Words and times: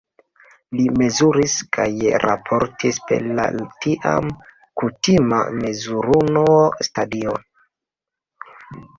Li 0.77 0.83
mezuris 0.99 1.55
kaj 1.75 1.83
raportis 2.23 2.97
per 3.11 3.27
la 3.39 3.45
tiam 3.85 4.31
kutima 4.81 5.41
mezurunuo 5.59 6.57
"stadio". 6.89 7.37